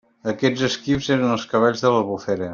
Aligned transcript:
Aquests 0.31 0.63
esquifs 0.69 1.11
eren 1.17 1.35
els 1.35 1.47
cavalls 1.53 1.85
de 1.87 1.95
l'Albufera. 1.97 2.49